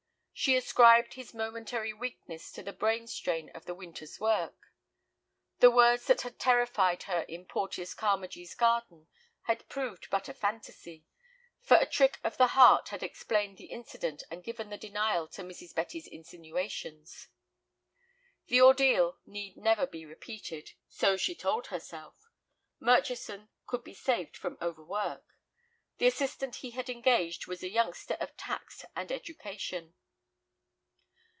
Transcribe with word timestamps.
She 0.33 0.55
ascribed 0.57 1.13
his 1.13 1.35
momentary 1.35 1.93
weakness 1.93 2.51
to 2.53 2.63
the 2.63 2.73
brain 2.73 3.05
strain 3.05 3.51
of 3.51 3.65
the 3.65 3.75
winter's 3.75 4.19
work. 4.19 4.73
The 5.59 5.69
words 5.69 6.07
that 6.07 6.21
had 6.21 6.39
terrified 6.39 7.03
her 7.03 7.21
in 7.29 7.45
Porteus 7.45 7.93
Carmagee's 7.93 8.55
garden 8.55 9.05
had 9.43 9.69
proved 9.69 10.09
but 10.09 10.27
a 10.27 10.33
fantasy, 10.33 11.05
for 11.61 11.77
a 11.77 11.85
trick 11.85 12.19
of 12.23 12.37
the 12.37 12.47
heart 12.57 12.89
had 12.89 13.03
explained 13.03 13.59
the 13.59 13.67
incident 13.67 14.23
and 14.31 14.43
given 14.43 14.71
the 14.71 14.79
denial 14.79 15.27
to 15.27 15.43
Mrs. 15.43 15.75
Betty's 15.75 16.07
insinuations. 16.07 17.27
The 18.47 18.61
ordeal 18.61 19.19
need 19.27 19.57
never 19.57 19.85
be 19.85 20.07
repeated, 20.07 20.71
so 20.89 21.17
she 21.17 21.35
told 21.35 21.67
herself. 21.67 22.15
Murchison 22.79 23.49
could 23.67 23.83
be 23.83 23.93
saved 23.93 24.35
from 24.35 24.57
overwork. 24.59 25.37
The 25.99 26.07
assistant 26.07 26.55
he 26.65 26.71
had 26.71 26.89
engaged 26.89 27.45
was 27.45 27.61
a 27.61 27.69
youngster 27.69 28.15
of 28.15 28.35
tact 28.37 28.85
and 28.95 29.11
education. 29.11 29.93